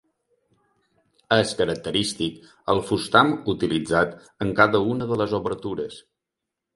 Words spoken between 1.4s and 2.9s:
característic el